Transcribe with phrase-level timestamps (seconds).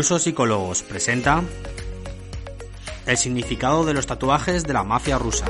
[0.00, 1.44] Druso Psicólogos presenta
[3.04, 5.44] el significado de los tatuajes de la mafia rusa.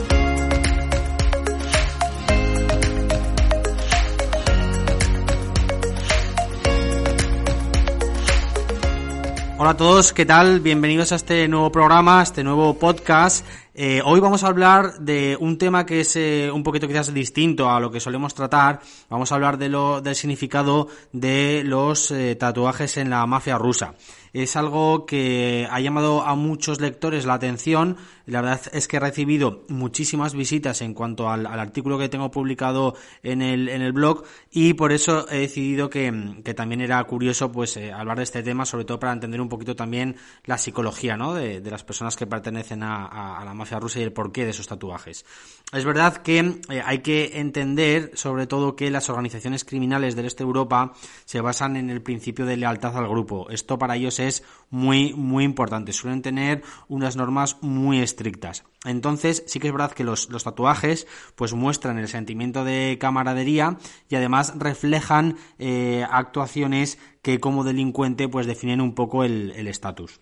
[9.57, 10.59] Hola a todos, ¿qué tal?
[10.59, 13.47] Bienvenidos a este nuevo programa, a este nuevo podcast.
[13.83, 17.71] Eh, hoy vamos a hablar de un tema que es eh, un poquito quizás distinto
[17.71, 18.81] a lo que solemos tratar.
[19.09, 23.95] Vamos a hablar de lo, del significado de los eh, tatuajes en la mafia rusa
[24.33, 27.97] es algo que ha llamado a muchos lectores la atención.
[28.27, 32.95] La verdad es que he recibido muchísimas visitas en cuanto al, artículo que tengo publicado
[33.23, 36.11] en el, en el blog y por eso he decidido que,
[36.55, 40.17] también era curioso pues hablar de este tema, sobre todo para entender un poquito también
[40.45, 41.35] la psicología ¿no?
[41.35, 45.25] de, las personas que pertenecen a, la mafia rusa y el porqué de esos tatuajes.
[45.73, 50.43] Es verdad que eh, hay que entender sobre todo que las organizaciones criminales del este
[50.43, 53.49] de Europa se basan en el principio de lealtad al grupo.
[53.51, 55.93] Esto para ellos es muy, muy importante.
[55.93, 58.65] Suelen tener unas normas muy estrictas.
[58.85, 63.77] Entonces, sí que es verdad que los, tatuajes pues muestran el sentimiento de camaradería
[64.09, 70.21] y además reflejan eh, actuaciones que como delincuente pues definen un poco el estatus.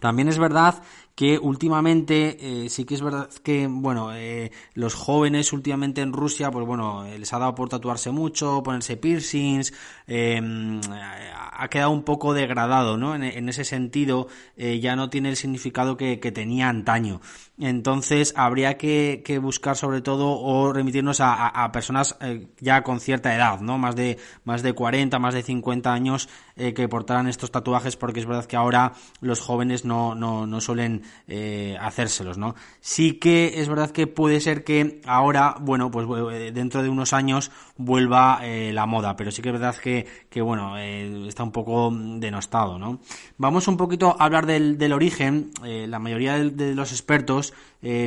[0.00, 0.82] También es verdad
[1.20, 6.50] que últimamente eh, sí que es verdad que bueno eh, los jóvenes últimamente en Rusia
[6.50, 9.74] pues bueno eh, les ha dado por tatuarse mucho ponerse piercings
[10.06, 15.96] em, ha quedado un poco degradado no en, ese sentido ya no tiene el significado
[15.96, 17.20] que, tenía antaño.
[17.58, 22.16] Entonces habría que, buscar sobre todo o remitirnos a, personas
[22.60, 26.88] ya con cierta edad no más de más de 40 más de 50 años que
[26.88, 31.76] portaran estos tatuajes porque es verdad que ahora los jóvenes no, no, no suelen eh,
[31.80, 32.54] hacérselos, ¿no?
[32.80, 37.12] Sí que es verdad que puede ser que ahora, bueno, pues eh, dentro de unos
[37.12, 41.52] años vuelva eh, la moda, pero sí que es verdad que, que bueno, está un
[41.52, 43.00] poco denostado, ¿no?
[43.36, 45.50] Vamos un poquito a hablar del, del origen.
[45.62, 47.52] la mayoría de, los expertos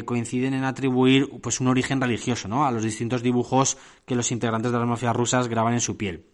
[0.05, 2.65] coinciden en atribuir pues un origen religioso, ¿no?
[2.65, 6.32] A los distintos dibujos que los integrantes de las mafias rusas graban en su piel.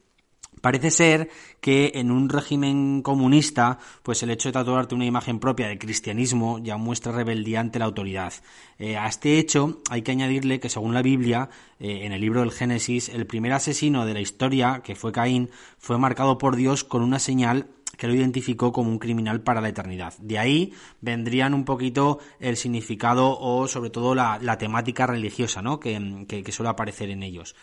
[0.62, 1.30] Parece ser
[1.62, 6.60] que en un régimen comunista, pues el hecho de tatuarte una imagen propia de cristianismo
[6.60, 8.34] ya muestra rebeldía ante la autoridad.
[8.78, 11.50] Eh, a este hecho hay que añadirle que según la Biblia,
[11.80, 15.50] eh, en el libro del Génesis, el primer asesino de la historia, que fue Caín,
[15.78, 19.70] fue marcado por Dios con una señal que lo identificó como un criminal para la
[19.70, 20.14] eternidad.
[20.20, 25.82] De ahí vendrían un poquito el significado o sobre todo la, temática religiosa ¿no?
[25.82, 27.56] que, que suele aparecer en ellos.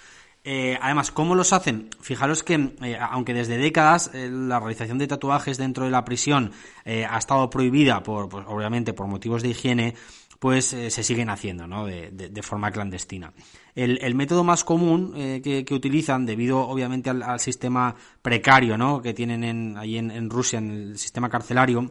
[0.49, 1.89] Eh, además, ¿cómo los hacen?
[2.01, 6.53] Fijaros que, eh, aunque desde décadas eh, la realización de tatuajes dentro de la prisión
[6.85, 9.95] ha estado prohibida, por, pues, obviamente por motivos de higiene,
[10.39, 11.87] pues se siguen haciendo, ¿no?
[11.87, 13.33] De, forma clandestina.
[13.75, 19.03] El, método más común que, utilizan, debido obviamente al, sistema precario, ¿no?
[19.03, 21.91] Que tienen en, ahí en Rusia, en el sistema carcelario,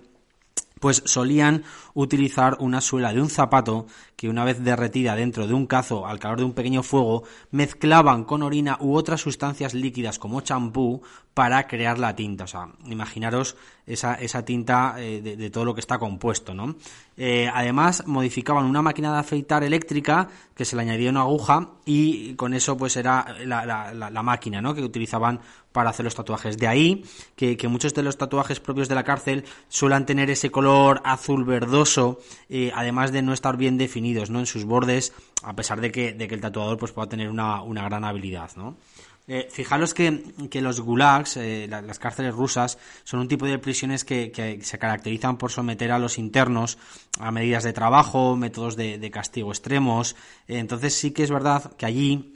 [0.85, 1.63] pues solían
[1.96, 6.19] utilizar una suela de un zapato que una vez derretida dentro de un cazo al
[6.19, 11.01] calor de un pequeño fuego, mezclaban con orina u otras sustancias líquidas como champú
[11.34, 12.44] para crear la tinta.
[12.44, 13.57] O sea, imaginaros
[13.88, 16.75] esa, esa tinta eh, de, todo lo que está compuesto, ¿no?
[17.18, 22.34] Eh, además, modificaban una máquina de afeitar eléctrica que se le añadía una aguja y
[22.35, 24.73] con eso pues era la, la, máquina, ¿no?
[24.73, 25.40] Que utilizaban
[25.75, 26.57] para hacer los tatuajes.
[26.57, 27.03] De ahí
[27.35, 32.19] que, muchos de los tatuajes propios de la cárcel suelen tener ese color azul verdoso,
[32.50, 34.40] eh, además de no estar bien definidos ¿no?
[34.40, 35.13] en sus bordes,
[35.44, 38.52] a pesar de que, de que el tatuador pues, pueda tener una, gran habilidad.
[38.56, 38.78] ¿no?
[39.28, 40.22] Eh, fijaros que,
[40.62, 45.52] los gulags, eh, las cárceles rusas, son un tipo de prisiones que, se caracterizan por
[45.52, 46.78] someter a los internos
[47.19, 50.16] a medidas de trabajo, métodos de, de castigo extremos.
[50.47, 52.34] entonces sí que es verdad que allí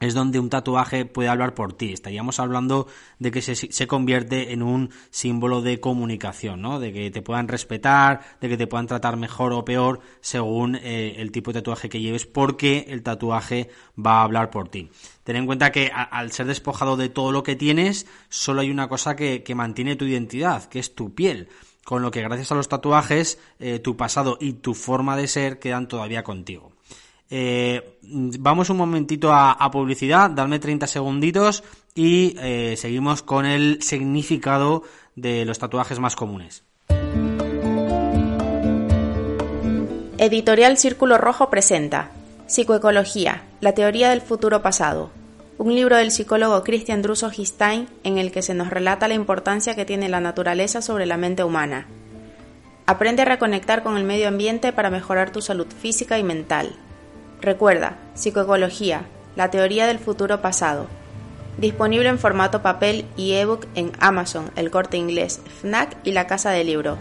[0.00, 1.92] es donde un tatuaje puede hablar por ti.
[1.92, 2.88] Estaríamos hablando
[3.20, 6.80] de que se, convierte en un símbolo de comunicación, ¿no?
[6.80, 11.14] De que te puedan respetar, de que te puedan tratar mejor o peor según eh,
[11.18, 14.90] el tipo de tatuaje que lleves, porque el tatuaje va a hablar por ti.
[15.22, 18.88] Ten en cuenta que al ser despojado de todo lo que tienes, solo hay una
[18.88, 21.48] cosa que, mantiene tu identidad, que es tu piel.
[21.84, 25.58] Con lo que gracias a los tatuajes, eh, tu pasado y tu forma de ser
[25.60, 26.73] quedan todavía contigo.
[27.30, 34.82] Eh, vamos un momentito a, publicidad, dadme 30 segunditos y eh, seguimos con el significado
[35.16, 36.64] de los tatuajes más comunes.
[40.18, 42.10] Editorial Círculo Rojo presenta
[42.46, 45.10] Psicoecología, la teoría del futuro pasado,
[45.58, 49.74] un libro del psicólogo Christian Druso Histein en el que se nos relata la importancia
[49.74, 51.86] que tiene la naturaleza sobre la mente humana.
[52.86, 56.76] Aprende a reconectar con el medio ambiente para mejorar tu salud física y mental.
[57.44, 59.02] Recuerda, psicoecología,
[59.36, 60.86] la teoría del futuro pasado.
[61.58, 66.52] Disponible en formato papel y ebook en Amazon, El Corte Inglés, FNAC y la Casa
[66.52, 66.96] del Libro.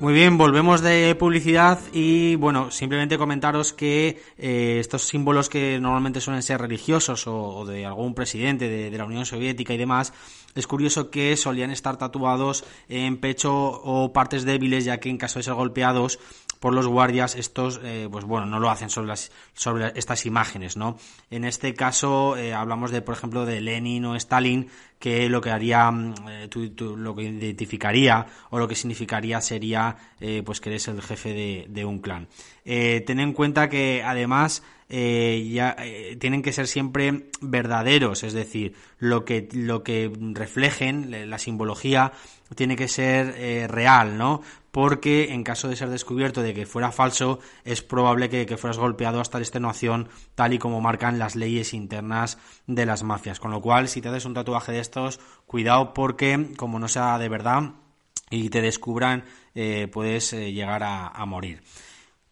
[0.00, 6.20] Muy bien, volvemos de publicidad y bueno, simplemente comentaros que eh, estos símbolos que normalmente
[6.20, 10.12] suelen ser religiosos o, de algún presidente de, la Unión Soviética y demás,
[10.54, 15.40] es curioso que solían estar tatuados en pecho o partes débiles, ya que en caso
[15.40, 16.20] de ser golpeados
[16.60, 20.76] por los guardias, estos, eh, pues bueno, no lo hacen sobre, las, sobre estas imágenes,
[20.76, 20.96] ¿no?
[21.30, 24.68] En este caso eh, hablamos de, por ejemplo, de Lenin o Stalin,
[24.98, 26.48] que lo que haría, mm, eh,
[26.96, 29.96] lo que identificaría o lo que significaría sería,
[30.44, 32.28] pues que eres el jefe de, un clan.
[32.64, 35.76] ten en cuenta que además ya
[36.18, 42.12] tienen que ser siempre verdaderos, es decir, lo que lo que reflejen la simbología
[42.56, 44.42] tiene que ser real, ¿no?
[44.70, 49.20] porque en caso de ser descubierto de que fuera falso, es probable que, fueras golpeado
[49.20, 53.40] hasta la extenuación, tal y como marcan las leyes internas de las mafias.
[53.40, 57.18] Con lo cual, si te haces un tatuaje de estos, cuidado porque, como no sea
[57.18, 57.72] de verdad
[58.30, 59.24] y te descubran,
[59.54, 61.62] eh, puedes eh, llegar a, morir.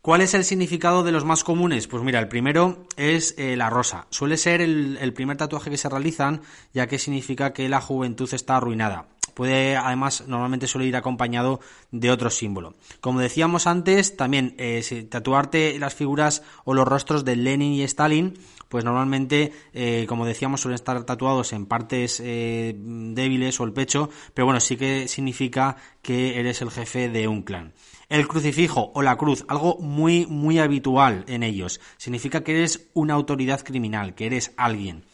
[0.01, 1.89] ¿Cuál es el significado de los más comunes?
[1.89, 4.07] Pues mira, el primero es eh, la rosa.
[4.11, 6.43] Suele ser el, primer tatuaje que se realizan,
[6.73, 9.09] ya que significa que la juventud está arruinada.
[9.37, 11.61] Puede, además, normalmente suele ir acompañado
[11.91, 12.75] de otro símbolo.
[13.03, 18.39] Como decíamos antes, también eh, tatuarte las figuras o los rostros de Lenin y Stalin,
[18.71, 24.09] pues normalmente, eh, como decíamos, suelen estar tatuados en partes eh, débiles o el pecho,
[24.33, 27.75] pero bueno, sí que significa que eres el jefe de un clan.
[28.09, 33.13] El crucifijo o la cruz, algo muy, muy habitual en ellos, significa que eres una
[33.13, 35.05] autoridad criminal, que eres alguien.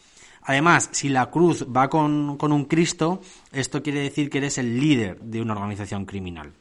[0.45, 5.19] Además, si la cruz va con, un Cristo, esto quiere decir que eres el líder
[5.21, 6.51] de una organización criminal.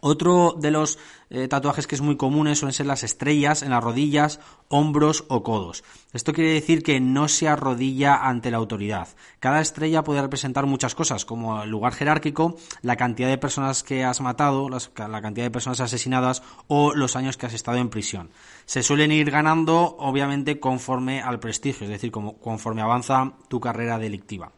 [0.00, 0.98] Otro de los
[1.30, 5.42] eh, tatuajes que es muy común suelen ser las estrellas en las rodillas, hombros o
[5.42, 5.84] codos.
[6.12, 9.08] Esto quiere decir que no se arrodilla ante la autoridad.
[9.40, 14.04] Cada estrella puede representar muchas cosas, como el lugar jerárquico, la cantidad de personas que
[14.04, 18.30] has matado, la cantidad de personas asesinadas o los años que has estado en prisión.
[18.66, 24.52] Se suelen ir ganando, obviamente, conforme al prestigio, es decir, conforme avanza tu carrera delictiva.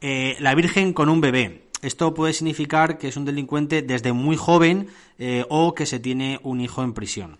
[0.00, 1.67] Eh, la Virgen con un bebé.
[1.82, 4.88] Esto puede significar que es un delincuente desde muy joven
[5.18, 7.38] eh, o que se tiene un hijo en prisión.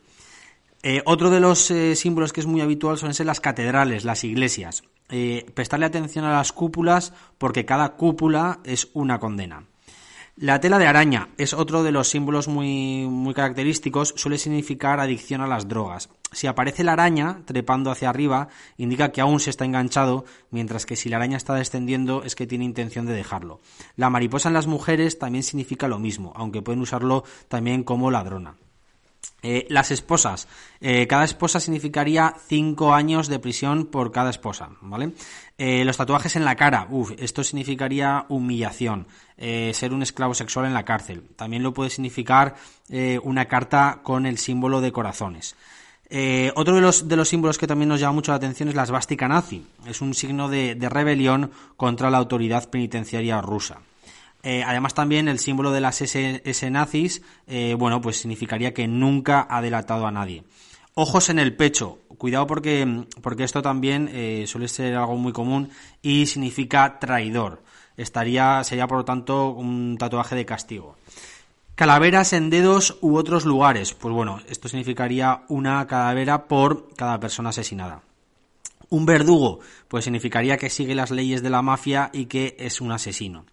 [0.83, 4.85] Eh, otro de los eh, símbolos que es muy habitual son las catedrales, las iglesias.
[5.55, 9.65] prestarle atención a las cúpulas porque cada cúpula es una condena.
[10.37, 15.41] La tela de araña es otro de los símbolos muy, muy característicos, suele significar adicción
[15.41, 16.11] a las drogas.
[16.33, 20.97] Si aparece la araña trepando hacia arriba, indica que aún se está enganchado, mientras que
[20.97, 23.61] si la araña está descendiendo es que tiene intención de dejarlo.
[23.97, 28.57] La mariposa en las mujeres también significa lo mismo, aunque pueden usarlo también como ladrona.
[29.41, 30.49] Eh, las esposas.
[30.81, 35.13] Eh, cada esposa significaría cinco años de prisión por cada esposa, ¿vale?
[35.57, 36.89] Eh, los tatuajes en la cara.
[37.19, 39.07] Esto significaría humillación.
[39.37, 41.23] ser un esclavo sexual en la cárcel.
[41.37, 42.57] También lo puede significar
[43.23, 45.55] una carta con el símbolo de corazones.
[46.55, 48.87] Otro de los, de los símbolos que también nos llama mucho la atención es la
[48.87, 49.67] svástica nazi.
[49.87, 53.81] Es un signo de rebelión contra la autoridad penitenciaria rusa.
[54.43, 59.47] Eh, además también el símbolo de las S, nazis, eh, bueno, pues significaría que nunca
[59.51, 60.45] ha delatado a nadie.
[60.95, 61.99] Ojos en el pecho.
[62.19, 65.71] Cuidado porque, porque esto también eh, suele ser algo muy común
[66.03, 67.63] y significa traidor.
[67.97, 70.97] Estaría, sería por lo tanto un tatuaje de castigo.
[71.79, 73.95] Calaveras en dedos u otros lugares.
[73.95, 78.03] Pues bueno, esto significaría una calavera por cada persona asesinada.
[78.89, 82.91] Un verdugo, pues significaría que sigue las leyes de la mafia y que es un
[82.91, 83.47] asesino.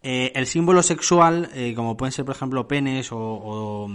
[0.00, 3.88] Eh, el símbolo sexual, eh, como pueden ser por ejemplo penes o,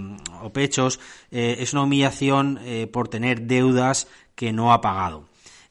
[0.51, 0.99] pechos,
[1.31, 2.59] eh, es una humillación
[2.91, 5.23] por tener deudas que no ha pagado.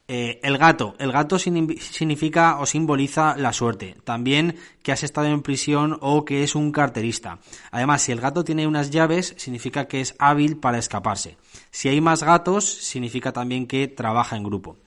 [0.07, 0.95] El gato.
[0.99, 3.97] El gato significa o simboliza la suerte.
[4.03, 7.39] También que has estado en prisión o que es un carterista.
[7.71, 11.37] Además, si el gato tiene unas llaves, significa que es hábil para escaparse.
[11.71, 14.77] Si hay más gatos, significa también que trabaja en grupo.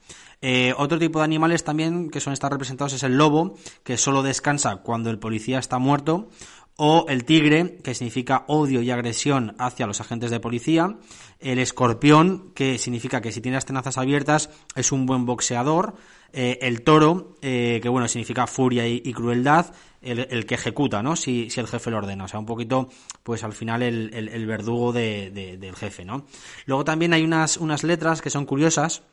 [0.43, 4.23] Eh, otro tipo de animales también que son estar representados es el lobo, que solo
[4.23, 6.29] descansa cuando el policía está muerto,
[6.77, 10.97] o el tigre, que significa odio y agresión hacia los agentes de policía,
[11.39, 15.95] el escorpión, que significa que si tiene las tenazas abiertas es un buen boxeador,
[16.33, 21.15] eh, el toro, eh, que bueno, significa furia y, crueldad, el, que ejecuta, ¿no?
[21.15, 22.89] Si, el jefe lo ordena, o sea, un poquito,
[23.21, 26.25] pues al final el, verdugo del jefe, ¿no?
[26.65, 29.03] Luego también hay unas, unas letras que son curiosas,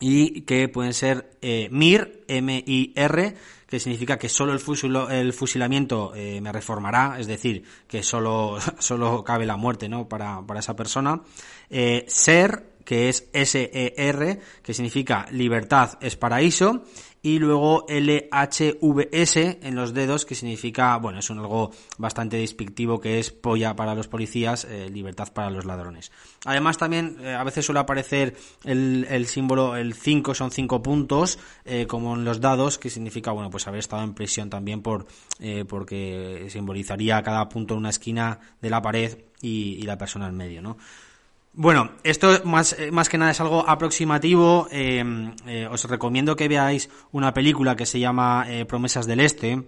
[0.00, 3.34] y que pueden ser eh, MIR, M-I-R,
[3.66, 9.24] que significa que solo el, el fusilamiento eh, me reformará, es decir, que solo, solo
[9.24, 10.08] cabe la muerte ¿no?
[10.08, 11.22] para, esa persona.
[11.70, 16.84] Eh, SER, que es SER, que significa libertad es paraíso,
[17.24, 23.18] y luego LHVS en los dedos, que significa, bueno, es un algo bastante despectivo que
[23.18, 26.12] es polla para los policías, eh, libertad para los ladrones.
[26.44, 31.86] Además también eh, a veces suele aparecer el, símbolo, el 5 son 5 puntos, eh,
[31.86, 35.06] como en los dados, que significa, bueno, pues haber estado en prisión también por,
[35.66, 40.36] porque simbolizaría cada punto en una esquina de la pared y, y la persona en
[40.36, 40.76] medio, ¿no?
[41.56, 44.66] Bueno, esto más, eh, más que nada es algo aproximativo.
[44.72, 45.04] Eh,
[45.46, 49.62] eh, os recomiendo que veáis una película que se llama Promesas del Este.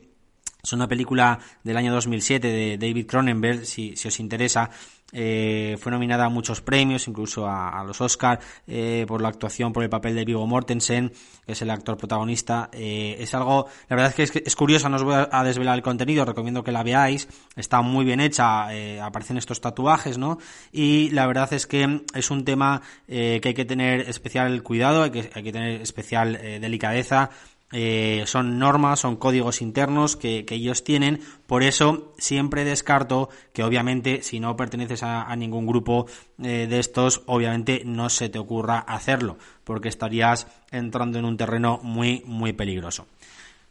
[0.67, 4.69] Es una película del año 2007 de David Cronenberg, si, si os interesa.
[5.13, 9.85] Eh, fue nominada a muchos premios, incluso a, los Oscar, eh, por la actuación, por
[9.85, 11.13] el papel de Vigo Mortensen,
[11.47, 12.69] que es el actor protagonista.
[12.73, 15.83] Eh, es algo, la verdad es que es, curiosa, no os voy a, desvelar el
[15.83, 17.29] contenido, recomiendo que la veáis.
[17.55, 18.67] Está muy bien hecha,
[19.05, 20.39] aparecen estos tatuajes, ¿no?
[20.73, 25.11] Y la verdad es que es un tema que hay que tener especial cuidado, hay
[25.11, 27.31] que, hay que tener especial delicadeza
[27.73, 34.23] eh, son normas, son códigos internos que, ellos tienen, por eso siempre descarto que obviamente
[34.23, 36.07] si no perteneces a, ningún grupo
[36.43, 41.81] eh, de estos, obviamente no se te ocurra hacerlo, porque estarías entrando en un terreno
[41.83, 43.07] muy, muy peligroso.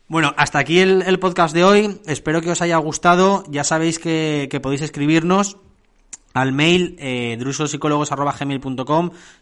[0.08, 4.60] Bueno, hasta aquí el, podcast de hoy, espero que os haya gustado, ya sabéis que
[4.62, 5.58] podéis escribirnos
[6.36, 7.38] al mail eh,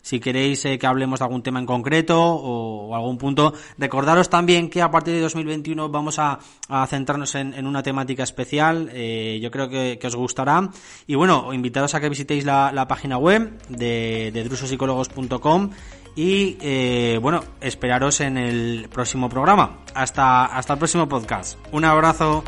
[0.01, 3.53] si queréis eh, que hablemos de algún tema en concreto o, algún punto.
[3.79, 6.39] Recordaros también que a partir de 2021 vamos a,
[6.88, 10.69] centrarnos en, una temática especial, eh, yo creo que, os gustará.
[11.07, 14.43] Y bueno, invitaros a que visitéis la, página web de, de
[16.15, 19.79] y eh, bueno, esperaros en el próximo programa.
[19.95, 21.57] Hasta, hasta el próximo podcast.
[21.71, 22.43] Un abrazo.